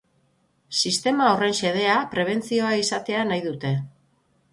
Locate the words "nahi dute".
3.33-3.75